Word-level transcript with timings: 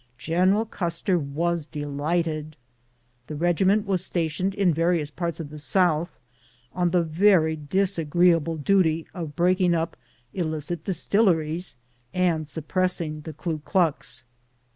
General 0.17 0.65
Custer 0.65 1.19
was 1.19 1.67
delighted. 1.67 2.57
The 3.27 3.35
regi 3.35 3.65
ment 3.65 3.85
was 3.85 4.03
stationed 4.03 4.55
in 4.55 4.73
various 4.73 5.11
parts 5.11 5.39
of 5.39 5.51
the 5.51 5.59
South, 5.59 6.17
on 6.73 6.89
the 6.89 7.03
very 7.03 7.55
disagreeable 7.55 8.57
duty 8.57 9.05
of 9.13 9.35
breaking 9.35 9.75
up 9.75 9.95
illicit 10.33 10.83
distilleries 10.85 11.75
and 12.15 12.47
suppressing 12.47 13.21
the 13.21 13.33
Ku 13.33 13.59
klux. 13.59 14.23